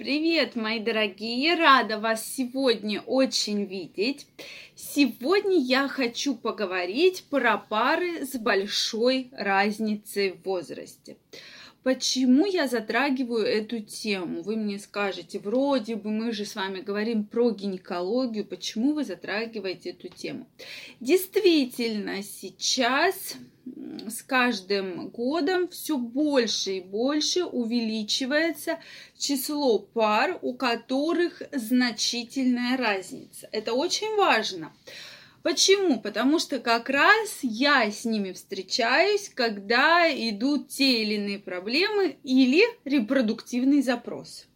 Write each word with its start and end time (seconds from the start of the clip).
Привет, 0.00 0.56
мои 0.56 0.78
дорогие! 0.78 1.56
Рада 1.56 1.98
вас 1.98 2.24
сегодня 2.24 3.02
очень 3.02 3.66
видеть. 3.66 4.26
Сегодня 4.74 5.58
я 5.58 5.88
хочу 5.88 6.34
поговорить 6.34 7.24
про 7.28 7.58
пары 7.58 8.24
с 8.24 8.34
большой 8.38 9.28
разницей 9.32 10.30
в 10.30 10.42
возрасте. 10.42 11.18
Почему 11.82 12.44
я 12.44 12.68
затрагиваю 12.68 13.46
эту 13.46 13.80
тему? 13.80 14.42
Вы 14.42 14.56
мне 14.56 14.78
скажете, 14.78 15.38
вроде 15.38 15.96
бы 15.96 16.10
мы 16.10 16.32
же 16.32 16.44
с 16.44 16.54
вами 16.54 16.80
говорим 16.80 17.24
про 17.24 17.50
гинекологию, 17.52 18.44
почему 18.44 18.92
вы 18.92 19.04
затрагиваете 19.04 19.90
эту 19.90 20.08
тему? 20.08 20.46
Действительно, 21.00 22.22
сейчас 22.22 23.36
с 24.06 24.22
каждым 24.22 25.08
годом 25.08 25.68
все 25.68 25.96
больше 25.96 26.72
и 26.72 26.80
больше 26.80 27.44
увеличивается 27.44 28.78
число 29.16 29.78
пар, 29.78 30.38
у 30.42 30.52
которых 30.54 31.42
значительная 31.52 32.76
разница. 32.76 33.48
Это 33.52 33.72
очень 33.72 34.16
важно. 34.16 34.72
Почему? 35.42 36.00
Потому 36.00 36.38
что 36.38 36.58
как 36.58 36.90
раз 36.90 37.38
я 37.42 37.90
с 37.90 38.04
ними 38.04 38.32
встречаюсь, 38.32 39.30
когда 39.30 40.06
идут 40.10 40.68
те 40.68 41.02
или 41.02 41.14
иные 41.14 41.38
проблемы 41.38 42.18
или 42.24 42.62
репродуктивный 42.84 43.80
запрос, 43.80 44.46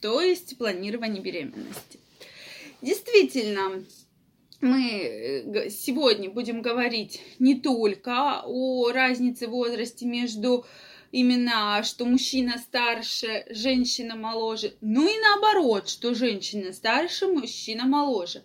то 0.00 0.20
есть 0.20 0.56
планирование 0.56 1.20
беременности. 1.20 1.98
Действительно, 2.80 3.84
мы 4.60 4.82
э, 4.92 5.70
сегодня 5.70 6.30
будем 6.30 6.62
говорить 6.62 7.20
не 7.40 7.56
только 7.56 8.42
о 8.44 8.92
разнице 8.92 9.48
в 9.48 9.50
возрасте 9.50 10.06
между 10.06 10.64
именно, 11.10 11.82
что 11.82 12.04
мужчина 12.04 12.56
старше, 12.58 13.46
женщина 13.50 14.14
моложе, 14.14 14.74
но 14.80 15.08
и 15.08 15.18
наоборот, 15.18 15.88
что 15.88 16.14
женщина 16.14 16.72
старше, 16.72 17.26
мужчина 17.26 17.84
моложе. 17.84 18.42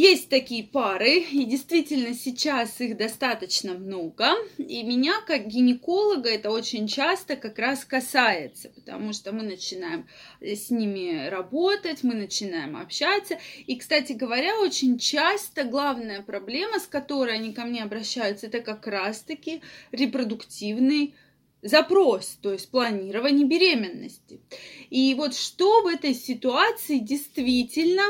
Есть 0.00 0.28
такие 0.28 0.62
пары, 0.62 1.22
и 1.22 1.44
действительно 1.44 2.14
сейчас 2.14 2.80
их 2.80 2.96
достаточно 2.96 3.74
много. 3.74 4.36
И 4.56 4.84
меня, 4.84 5.20
как 5.26 5.48
гинеколога, 5.48 6.28
это 6.28 6.52
очень 6.52 6.86
часто 6.86 7.34
как 7.34 7.58
раз 7.58 7.84
касается, 7.84 8.68
потому 8.68 9.12
что 9.12 9.32
мы 9.32 9.42
начинаем 9.42 10.06
с 10.40 10.70
ними 10.70 11.26
работать, 11.28 12.04
мы 12.04 12.14
начинаем 12.14 12.76
общаться. 12.76 13.40
И, 13.66 13.74
кстати 13.74 14.12
говоря, 14.12 14.60
очень 14.60 15.00
часто 15.00 15.64
главная 15.64 16.22
проблема, 16.22 16.78
с 16.78 16.86
которой 16.86 17.34
они 17.34 17.52
ко 17.52 17.64
мне 17.64 17.82
обращаются, 17.82 18.46
это 18.46 18.60
как 18.60 18.86
раз-таки 18.86 19.62
репродуктивный 19.90 21.16
запрос, 21.60 22.38
то 22.40 22.52
есть 22.52 22.70
планирование 22.70 23.48
беременности. 23.48 24.38
И 24.90 25.12
вот 25.14 25.34
что 25.34 25.82
в 25.82 25.88
этой 25.88 26.14
ситуации 26.14 26.98
действительно 26.98 28.04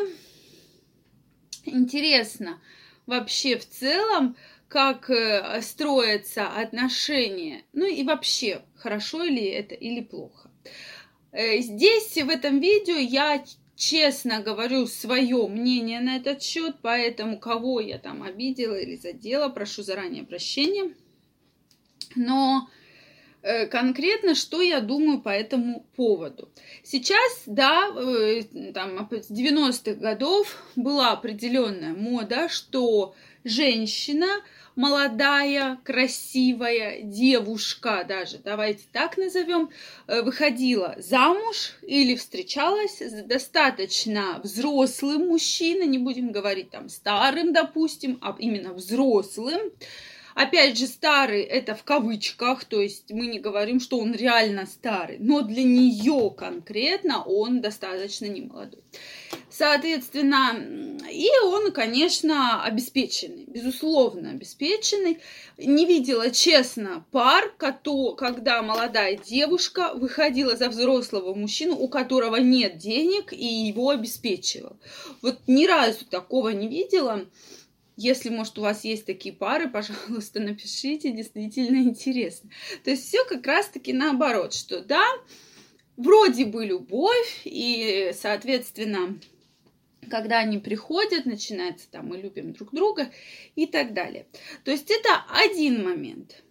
интересно 1.68 2.60
вообще 3.06 3.58
в 3.58 3.68
целом, 3.68 4.36
как 4.68 5.08
э, 5.10 5.60
строятся 5.62 6.46
отношения, 6.46 7.64
ну 7.72 7.86
и 7.86 8.02
вообще, 8.02 8.62
хорошо 8.76 9.22
ли 9.22 9.44
это 9.44 9.74
или 9.74 10.02
плохо. 10.02 10.50
Э, 11.32 11.58
здесь, 11.58 12.14
в 12.16 12.28
этом 12.28 12.60
видео, 12.60 12.96
я 12.96 13.42
честно 13.76 14.40
говорю 14.40 14.86
свое 14.86 15.46
мнение 15.46 16.00
на 16.00 16.16
этот 16.16 16.42
счет, 16.42 16.76
поэтому 16.82 17.38
кого 17.38 17.80
я 17.80 17.98
там 17.98 18.22
обидела 18.22 18.74
или 18.74 18.96
задела, 18.96 19.48
прошу 19.48 19.82
заранее 19.82 20.24
прощения. 20.24 20.94
Но 22.16 22.68
конкретно, 23.70 24.34
что 24.34 24.60
я 24.60 24.80
думаю 24.80 25.20
по 25.20 25.28
этому 25.28 25.86
поводу. 25.96 26.48
Сейчас, 26.82 27.42
да, 27.46 27.88
э, 27.94 28.42
там, 28.74 29.08
с 29.10 29.30
90-х 29.30 29.94
годов 29.94 30.56
была 30.76 31.12
определенная 31.12 31.94
мода, 31.94 32.48
что 32.48 33.14
женщина, 33.44 34.26
молодая, 34.76 35.78
красивая 35.84 37.02
девушка 37.02 38.04
даже, 38.08 38.38
давайте 38.38 38.84
так 38.92 39.16
назовем, 39.16 39.70
э, 40.06 40.22
выходила 40.22 40.94
замуж 40.98 41.72
или 41.82 42.14
встречалась 42.14 43.00
с 43.00 43.22
достаточно 43.24 44.40
взрослым 44.42 45.28
мужчиной, 45.28 45.86
не 45.86 45.98
будем 45.98 46.32
говорить 46.32 46.70
там 46.70 46.88
старым, 46.88 47.52
допустим, 47.52 48.18
а 48.20 48.36
именно 48.38 48.72
взрослым, 48.72 49.72
Опять 50.38 50.78
же, 50.78 50.86
старый 50.86 51.42
это 51.42 51.74
в 51.74 51.82
кавычках, 51.82 52.64
то 52.64 52.80
есть 52.80 53.10
мы 53.10 53.26
не 53.26 53.40
говорим, 53.40 53.80
что 53.80 53.98
он 53.98 54.14
реально 54.14 54.66
старый, 54.66 55.16
но 55.18 55.40
для 55.40 55.64
нее 55.64 56.30
конкретно 56.30 57.24
он 57.24 57.60
достаточно 57.60 58.26
немолодой. 58.26 58.78
Соответственно, 59.50 60.56
и 61.10 61.28
он, 61.42 61.72
конечно, 61.72 62.62
обеспеченный, 62.62 63.46
безусловно 63.48 64.30
обеспеченный. 64.30 65.18
Не 65.56 65.84
видела, 65.86 66.30
честно, 66.30 67.04
пар, 67.10 67.52
когда 67.58 68.62
молодая 68.62 69.16
девушка 69.16 69.90
выходила 69.94 70.56
за 70.56 70.68
взрослого 70.68 71.34
мужчину, 71.34 71.74
у 71.74 71.88
которого 71.88 72.36
нет 72.36 72.78
денег, 72.78 73.32
и 73.32 73.44
его 73.44 73.90
обеспечивал. 73.90 74.76
Вот 75.20 75.40
ни 75.48 75.66
разу 75.66 76.04
такого 76.04 76.50
не 76.50 76.68
видела. 76.68 77.26
Если, 78.00 78.28
может, 78.28 78.56
у 78.58 78.62
вас 78.62 78.84
есть 78.84 79.06
такие 79.06 79.34
пары, 79.34 79.68
пожалуйста, 79.70 80.38
напишите, 80.38 81.10
действительно 81.10 81.82
интересно. 81.82 82.48
То 82.84 82.90
есть 82.90 83.08
все 83.08 83.24
как 83.24 83.44
раз-таки 83.44 83.92
наоборот, 83.92 84.54
что 84.54 84.80
да, 84.80 85.04
вроде 85.96 86.44
бы 86.44 86.64
любовь, 86.64 87.40
и, 87.44 88.12
соответственно, 88.14 89.18
когда 90.08 90.38
они 90.38 90.58
приходят, 90.58 91.26
начинается 91.26 91.90
там 91.90 92.06
мы 92.06 92.18
любим 92.18 92.52
друг 92.52 92.72
друга 92.72 93.10
и 93.56 93.66
так 93.66 93.94
далее. 93.94 94.26
То 94.64 94.70
есть 94.70 94.92
это 94.92 95.24
один 95.28 95.84
момент. 95.84 96.44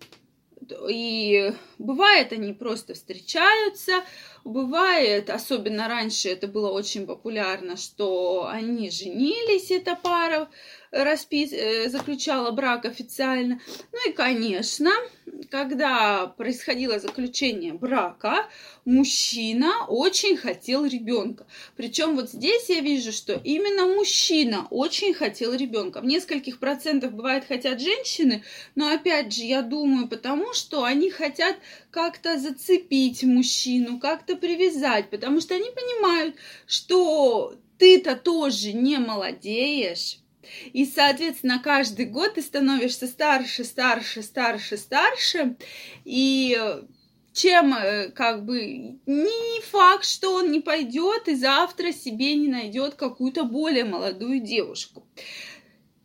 И 0.89 1.53
бывает, 1.77 2.33
они 2.33 2.51
просто 2.51 2.93
встречаются, 2.93 4.03
бывает, 4.43 5.29
особенно 5.29 5.87
раньше 5.87 6.27
это 6.27 6.47
было 6.47 6.71
очень 6.71 7.05
популярно, 7.05 7.77
что 7.77 8.47
они 8.47 8.89
женились, 8.89 9.71
эта 9.71 9.95
пара, 9.95 10.49
распис... 10.91 11.51
Э, 11.53 11.89
заключала 11.89 12.51
брак 12.51 12.85
официально. 12.85 13.59
Ну 13.91 14.09
и, 14.09 14.13
конечно, 14.13 14.91
когда 15.49 16.27
происходило 16.27 16.99
заключение 16.99 17.73
брака, 17.73 18.47
мужчина 18.85 19.85
очень 19.87 20.37
хотел 20.37 20.85
ребенка. 20.85 21.45
Причем 21.75 22.15
вот 22.15 22.29
здесь 22.29 22.69
я 22.69 22.81
вижу, 22.81 23.11
что 23.11 23.33
именно 23.43 23.87
мужчина 23.87 24.67
очень 24.69 25.13
хотел 25.13 25.53
ребенка. 25.53 26.01
В 26.01 26.05
нескольких 26.05 26.59
процентах 26.59 27.11
бывает 27.11 27.45
хотят 27.45 27.79
женщины, 27.81 28.43
но 28.75 28.89
опять 28.89 29.33
же, 29.33 29.43
я 29.43 29.61
думаю, 29.61 30.07
потому 30.07 30.53
что 30.53 30.83
они 30.83 31.09
хотят 31.09 31.57
как-то 31.91 32.37
зацепить 32.37 33.23
мужчину, 33.23 33.99
как-то 33.99 34.35
привязать, 34.35 35.09
потому 35.09 35.41
что 35.41 35.55
они 35.55 35.69
понимают, 35.71 36.35
что 36.65 37.55
ты-то 37.77 38.15
тоже 38.15 38.73
не 38.73 38.97
молодеешь, 38.97 40.19
и, 40.73 40.85
соответственно, 40.85 41.59
каждый 41.63 42.05
год 42.05 42.35
ты 42.35 42.41
становишься 42.41 43.07
старше, 43.07 43.63
старше, 43.63 44.21
старше, 44.23 44.77
старше. 44.77 45.55
И 46.05 46.57
чем 47.37 47.73
э, 47.73 48.09
как 48.09 48.45
бы 48.45 48.97
не 49.05 49.61
факт, 49.61 50.05
что 50.05 50.33
он 50.33 50.51
не 50.51 50.59
пойдет 50.59 51.27
и 51.27 51.35
завтра 51.35 51.91
себе 51.91 52.35
не 52.35 52.47
найдет 52.47 52.95
какую-то 52.95 53.43
более 53.43 53.85
молодую 53.85 54.39
девушку. 54.39 55.05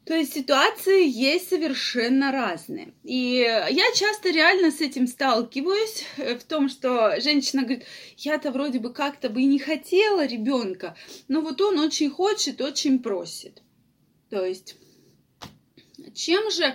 То 0.05 0.15
есть 0.15 0.35
ситуации 0.35 1.09
есть 1.09 1.49
совершенно 1.49 2.33
разные. 2.33 2.93
И 3.05 3.37
я 3.39 3.85
часто 3.95 4.31
реально 4.31 4.71
с 4.73 4.81
этим 4.81 5.07
сталкиваюсь, 5.07 6.05
э, 6.19 6.37
в 6.37 6.45
том, 6.45 6.69
что 6.69 7.19
женщина 7.21 7.63
говорит, 7.63 7.87
я-то 8.19 8.51
вроде 8.51 8.79
бы 8.79 8.93
как-то 8.93 9.31
бы 9.31 9.41
и 9.41 9.47
не 9.47 9.59
хотела 9.59 10.27
ребенка, 10.27 10.97
но 11.29 11.41
вот 11.41 11.61
он 11.61 11.79
очень 11.79 12.11
хочет, 12.11 12.61
очень 12.61 12.99
просит. 12.99 13.63
То 14.33 14.47
есть, 14.47 14.77
чем 16.15 16.51
же 16.51 16.75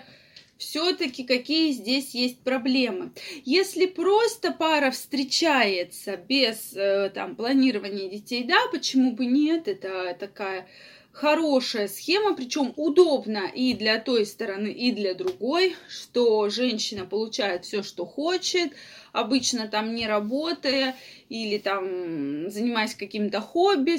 все-таки 0.60 1.24
какие 1.24 1.72
здесь 1.72 2.14
есть 2.14 2.40
проблемы. 2.42 3.14
Если 3.46 3.88
просто 3.88 4.52
пара 4.52 4.92
встречается 4.92 6.18
без 6.18 6.76
э, 6.76 7.10
там, 7.10 7.36
планирования 7.36 8.10
детей, 8.10 8.44
да, 8.44 8.60
почему 8.72 9.14
бы 9.14 9.26
нет, 9.26 9.68
это 9.68 10.16
такая 10.20 10.68
хорошая 11.12 11.88
схема, 11.88 12.36
причем 12.36 12.74
удобно 12.76 13.50
и 13.52 13.74
для 13.74 14.00
той 14.00 14.28
стороны, 14.28 14.68
и 14.68 14.92
для 14.92 15.16
другой, 15.16 15.76
что 15.90 16.50
женщина 16.50 17.06
получает 17.06 17.66
все, 17.66 17.82
что 17.82 18.06
хочет, 18.06 18.74
обычно 19.14 19.68
там 19.68 19.96
не 19.96 20.06
работая 20.06 20.96
или 21.30 21.58
там 21.58 22.52
занимаясь 22.52 22.94
каким-то 22.94 23.42
хобби, 23.42 23.98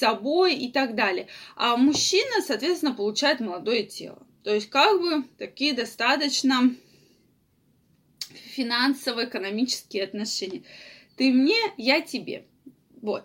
собой 0.00 0.54
и 0.54 0.72
так 0.72 0.94
далее. 0.96 1.28
А 1.54 1.76
мужчина, 1.76 2.42
соответственно, 2.44 2.94
получает 2.94 3.40
молодое 3.40 3.84
тело. 3.84 4.26
То 4.42 4.54
есть 4.54 4.68
как 4.70 5.00
бы 5.00 5.24
такие 5.38 5.74
достаточно 5.74 6.74
финансово-экономические 8.54 10.04
отношения. 10.04 10.62
Ты 11.16 11.32
мне, 11.32 11.58
я 11.76 12.00
тебе. 12.00 12.46
Вот. 13.02 13.24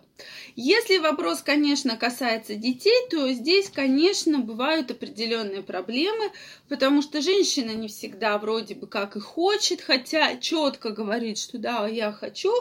Если 0.54 0.96
вопрос, 0.96 1.42
конечно, 1.42 1.96
касается 1.98 2.54
детей, 2.54 2.96
то 3.10 3.30
здесь, 3.32 3.68
конечно, 3.68 4.38
бывают 4.38 4.90
определенные 4.90 5.62
проблемы, 5.62 6.32
потому 6.70 7.02
что 7.02 7.20
женщина 7.20 7.72
не 7.72 7.88
всегда 7.88 8.38
вроде 8.38 8.74
бы 8.74 8.86
как 8.86 9.16
и 9.16 9.20
хочет, 9.20 9.82
хотя 9.82 10.36
четко 10.38 10.90
говорит, 10.90 11.36
что 11.36 11.58
да, 11.58 11.86
я 11.86 12.10
хочу, 12.10 12.52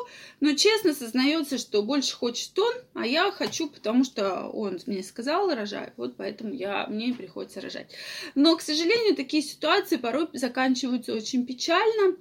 но 0.42 0.56
честно 0.56 0.94
сознается, 0.94 1.58
что 1.58 1.84
больше 1.84 2.14
хочет 2.16 2.58
он, 2.60 2.74
а 2.94 3.08
я 3.08 3.32
хочу, 3.32 3.70
потому 3.70 4.04
что 4.04 4.48
он 4.48 4.80
мне 4.86 5.02
сказал, 5.02 5.54
рожай, 5.56 5.94
вот 5.96 6.18
поэтому 6.18 6.54
я, 6.54 6.86
мне 6.88 7.14
приходится 7.14 7.62
рожать. 7.62 7.96
Но, 8.36 8.58
к 8.58 8.62
сожалению, 8.62 9.16
такие 9.16 9.42
ситуации 9.42 9.96
порой 9.96 10.28
заканчиваются 10.34 11.14
очень 11.14 11.46
печально 11.46 12.18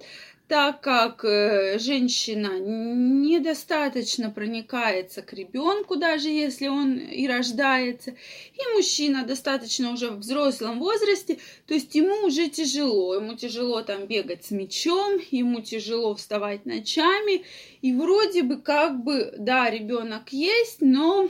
так 0.47 0.81
как 0.81 1.25
э, 1.25 1.79
женщина 1.79 2.59
недостаточно 2.59 4.29
проникается 4.29 5.23
к 5.23 5.33
ребенку, 5.33 5.95
даже 5.95 6.29
если 6.29 6.67
он 6.67 6.97
и 6.97 7.27
рождается, 7.27 8.11
и 8.11 8.75
мужчина 8.75 9.25
достаточно 9.25 9.91
уже 9.91 10.09
в 10.09 10.19
взрослом 10.19 10.79
возрасте, 10.79 11.39
то 11.65 11.73
есть 11.73 11.95
ему 11.95 12.27
уже 12.27 12.47
тяжело, 12.47 13.15
ему 13.15 13.35
тяжело 13.35 13.81
там 13.81 14.05
бегать 14.05 14.45
с 14.45 14.51
мячом, 14.51 15.19
ему 15.31 15.61
тяжело 15.61 16.13
вставать 16.13 16.65
ночами, 16.65 17.43
и 17.81 17.93
вроде 17.93 18.43
бы 18.43 18.57
как 18.57 19.03
бы, 19.03 19.33
да, 19.39 19.69
ребенок 19.69 20.31
есть, 20.31 20.81
но 20.81 21.27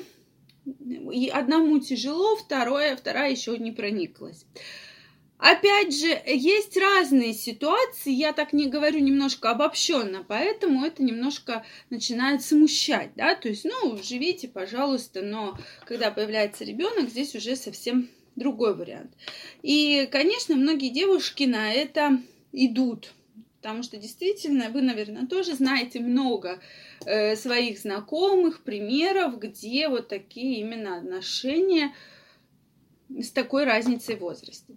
и 1.12 1.30
одному 1.30 1.80
тяжело, 1.80 2.36
второе, 2.36 2.98
вторая 2.98 3.32
еще 3.32 3.58
не 3.58 3.72
прониклась. 3.72 4.46
Опять 5.38 5.94
же, 5.94 6.18
есть 6.26 6.78
разные 6.78 7.34
ситуации, 7.34 8.12
я 8.12 8.32
так 8.32 8.54
не 8.54 8.68
говорю 8.68 9.00
немножко 9.00 9.52
обобщенно, 9.52 10.24
поэтому 10.26 10.86
это 10.86 11.04
немножко 11.04 11.66
начинает 11.90 12.42
смущать, 12.42 13.12
да, 13.16 13.36
то 13.36 13.50
есть, 13.50 13.66
ну, 13.66 13.98
живите, 14.02 14.48
пожалуйста, 14.48 15.22
но 15.22 15.58
когда 15.86 16.10
появляется 16.10 16.64
ребенок, 16.64 17.10
здесь 17.10 17.36
уже 17.36 17.58
совсем 17.58 18.10
другой 18.38 18.76
вариант. 18.76 19.12
И, 19.62 20.08
конечно, 20.10 20.56
многие 20.56 20.90
девушки 20.90 21.44
на 21.44 21.74
это 21.74 22.22
идут, 22.54 23.12
потому 23.62 23.84
что 23.84 23.98
действительно 23.98 24.70
вы, 24.70 24.82
наверное, 24.82 25.28
тоже 25.28 25.54
знаете 25.54 26.00
много 26.00 26.62
э, 27.06 27.36
своих 27.36 27.80
знакомых 27.80 28.64
примеров, 28.64 29.38
где 29.40 29.90
вот 29.90 30.08
такие 30.08 30.62
именно 30.62 30.98
отношения 30.98 31.94
с 33.10 33.32
такой 33.32 33.66
разницей 33.66 34.16
в 34.16 34.20
возрасте. 34.20 34.74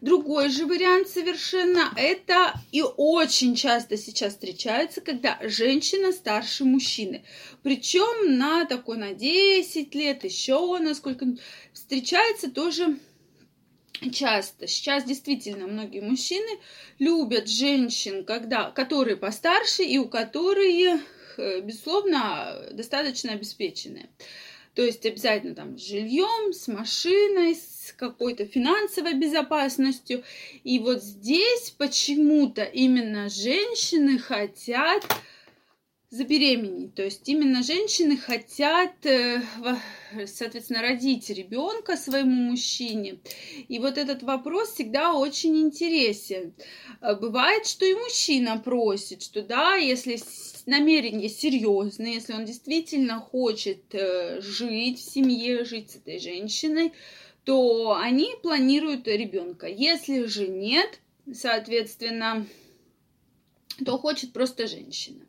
Другой 0.00 0.50
же 0.50 0.66
вариант 0.66 1.08
совершенно 1.08 1.92
это 1.96 2.54
и 2.70 2.82
очень 2.82 3.54
часто 3.54 3.96
сейчас 3.96 4.34
встречается, 4.34 5.00
когда 5.00 5.38
женщина 5.42 6.12
старше 6.12 6.64
мужчины. 6.64 7.24
Причем 7.62 8.36
на 8.36 8.64
такой 8.66 8.98
на 8.98 9.14
10 9.14 9.94
лет, 9.94 10.24
еще 10.24 10.78
насколько 10.78 11.26
встречается 11.72 12.50
тоже 12.50 12.98
часто. 14.10 14.66
Сейчас 14.66 15.04
действительно 15.04 15.66
многие 15.66 16.00
мужчины 16.00 16.58
любят 16.98 17.48
женщин, 17.48 18.24
когда, 18.24 18.70
которые 18.70 19.16
постарше 19.16 19.82
и 19.82 19.98
у 19.98 20.08
которых, 20.08 21.00
э, 21.38 21.60
безусловно, 21.60 22.68
достаточно 22.72 23.32
обеспеченные. 23.32 24.08
То 24.74 24.82
есть 24.82 25.04
обязательно 25.04 25.54
там 25.54 25.76
с 25.76 25.86
жильем, 25.86 26.52
с 26.52 26.66
машиной, 26.66 27.54
с 27.54 27.92
какой-то 27.96 28.46
финансовой 28.46 29.14
безопасностью. 29.14 30.24
И 30.64 30.78
вот 30.78 31.02
здесь 31.02 31.70
почему-то 31.76 32.62
именно 32.62 33.28
женщины 33.28 34.18
хотят 34.18 35.04
забеременеть. 36.08 36.94
То 36.94 37.02
есть 37.02 37.28
именно 37.28 37.62
женщины 37.62 38.16
хотят, 38.16 38.94
э, 39.04 39.42
соответственно, 40.26 40.82
родить 40.82 41.30
ребенка 41.30 41.96
своему 41.96 42.50
мужчине. 42.50 43.18
И 43.68 43.78
вот 43.78 43.98
этот 43.98 44.22
вопрос 44.22 44.72
всегда 44.72 45.14
очень 45.14 45.58
интересен. 45.58 46.54
Э, 47.00 47.14
бывает, 47.14 47.66
что 47.66 47.84
и 47.84 47.94
мужчина 47.94 48.58
просит, 48.58 49.22
что 49.22 49.42
да, 49.42 49.76
если 49.76 50.18
намерение 50.66 51.28
серьезное, 51.28 52.12
если 52.12 52.32
он 52.34 52.44
действительно 52.44 53.18
хочет 53.20 53.94
э, 53.94 54.40
жить 54.40 54.98
в 54.98 55.12
семье, 55.12 55.64
жить 55.64 55.90
с 55.90 55.96
этой 55.96 56.18
женщиной, 56.18 56.92
то 57.44 57.96
они 57.96 58.34
планируют 58.42 59.08
ребенка. 59.08 59.66
Если 59.66 60.24
же 60.24 60.46
нет, 60.46 61.00
соответственно, 61.32 62.46
то 63.84 63.98
хочет 63.98 64.32
просто 64.32 64.66
женщина 64.66 65.24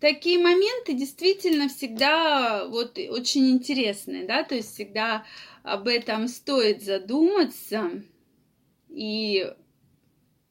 такие 0.00 0.38
моменты 0.38 0.94
действительно 0.94 1.68
всегда 1.68 2.66
вот 2.68 2.98
очень 2.98 3.50
интересные, 3.50 4.26
да, 4.26 4.44
то 4.44 4.54
есть 4.54 4.74
всегда 4.74 5.24
об 5.62 5.88
этом 5.88 6.28
стоит 6.28 6.82
задуматься 6.82 8.02
и 8.88 9.46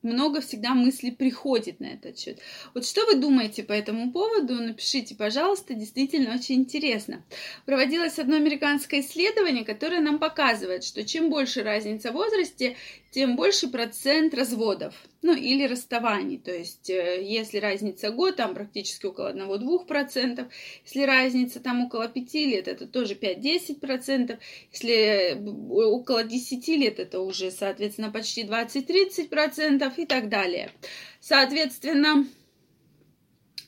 много 0.03 0.41
всегда 0.41 0.73
мыслей 0.73 1.11
приходит 1.11 1.79
на 1.79 1.87
этот 1.87 2.17
счет. 2.17 2.39
Вот 2.73 2.85
что 2.85 3.05
вы 3.05 3.15
думаете 3.15 3.63
по 3.63 3.73
этому 3.73 4.11
поводу? 4.11 4.55
Напишите, 4.55 5.15
пожалуйста, 5.15 5.73
действительно 5.73 6.35
очень 6.35 6.55
интересно. 6.55 7.23
Проводилось 7.65 8.19
одно 8.19 8.35
американское 8.35 9.01
исследование, 9.01 9.65
которое 9.65 9.99
нам 9.99 10.19
показывает, 10.19 10.83
что 10.83 11.03
чем 11.03 11.29
больше 11.29 11.63
разница 11.63 12.11
в 12.11 12.15
возрасте, 12.15 12.77
тем 13.11 13.35
больше 13.35 13.67
процент 13.67 14.33
разводов, 14.33 14.95
ну 15.21 15.35
или 15.35 15.65
расставаний. 15.65 16.37
То 16.37 16.51
есть, 16.51 16.89
э, 16.89 17.23
если 17.23 17.57
разница 17.57 18.11
год, 18.11 18.37
там 18.37 18.53
практически 18.53 19.05
около 19.05 19.29
1-2%, 19.29 20.47
если 20.85 21.01
разница 21.03 21.59
там 21.59 21.85
около 21.85 22.07
5 22.07 22.33
лет, 22.45 22.67
это 22.67 22.87
тоже 22.87 23.15
5-10%, 23.15 24.37
если 24.71 25.37
около 25.69 26.23
10 26.23 26.67
лет, 26.77 26.99
это 26.99 27.19
уже, 27.19 27.51
соответственно, 27.51 28.11
почти 28.11 28.43
20-30% 28.43 29.93
и 29.97 30.05
так 30.05 30.29
далее. 30.29 30.71
Соответственно, 31.19 32.27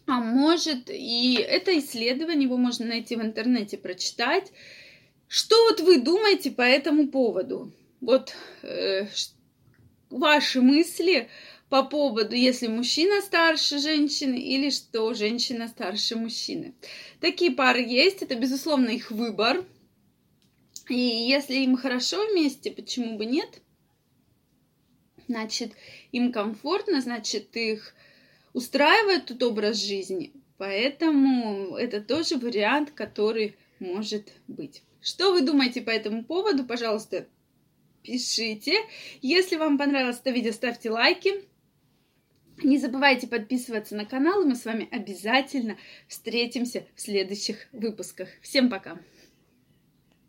а 0.06 0.22
может, 0.22 0.90
и 0.90 1.36
это 1.36 1.78
исследование 1.78 2.46
его 2.46 2.58
можно 2.58 2.86
найти 2.86 3.16
в 3.16 3.22
интернете, 3.22 3.78
прочитать. 3.78 4.52
Что 5.28 5.56
вот 5.70 5.82
вы 5.82 6.00
думаете 6.00 6.50
по 6.50 6.64
этому 6.64 7.10
поводу? 7.10 7.72
Вот 8.02 8.34
э, 8.64 9.06
ваши 10.10 10.62
мысли 10.62 11.30
по 11.70 11.84
поводу, 11.84 12.36
если 12.36 12.68
мужчина 12.68 13.22
старше 13.22 13.80
женщины 13.80 14.36
или 14.36 14.70
что 14.70 15.14
женщина 15.14 15.68
старше 15.68 16.16
мужчины. 16.16 16.74
Такие 17.22 17.52
пары 17.52 17.82
есть, 17.82 18.22
это, 18.24 18.36
безусловно, 18.36 18.90
их 18.90 19.12
выбор. 19.12 19.64
И 20.90 20.98
если 20.98 21.56
им 21.56 21.78
хорошо 21.78 22.26
вместе, 22.32 22.72
почему 22.72 23.18
бы 23.18 23.26
нет? 23.26 23.62
Значит, 25.28 25.74
им 26.12 26.32
комфортно, 26.32 27.02
значит, 27.02 27.56
их 27.56 27.94
устраивает 28.54 29.28
тут 29.28 29.44
образ 29.44 29.78
жизни. 29.78 30.34
Поэтому 30.58 31.76
это 31.78 32.02
тоже 32.02 32.38
вариант, 32.38 32.92
который 32.92 33.56
может 33.80 34.34
быть. 34.48 34.82
Что 35.02 35.32
вы 35.32 35.42
думаете 35.42 35.82
по 35.82 35.92
этому 35.92 36.24
поводу? 36.24 36.66
Пожалуйста, 36.66 37.28
пишите. 38.04 38.74
Если 39.22 39.56
вам 39.56 39.78
понравилось 39.78 40.20
это 40.20 40.32
видео, 40.32 40.52
ставьте 40.52 40.90
лайки. 40.90 41.34
Не 42.64 42.78
забывайте 42.78 43.28
подписываться 43.28 43.96
на 43.96 44.06
канал, 44.06 44.42
и 44.42 44.46
мы 44.46 44.56
с 44.56 44.66
вами 44.66 44.88
обязательно 44.92 45.78
встретимся 46.08 46.86
в 46.96 47.02
следующих 47.02 47.68
выпусках. 47.72 48.28
Всем 48.42 48.70
пока! 48.70 49.00